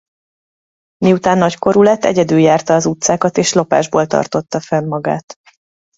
Miután 1.05 1.37
nagykorú 1.37 1.81
lett 1.81 2.03
egyedül 2.03 2.39
járta 2.39 2.73
az 2.73 2.85
utcákat 2.85 3.37
és 3.37 3.53
lopásból 3.53 4.07
tartotta 4.07 4.59
fenn 4.59 4.87
magát. 4.87 5.33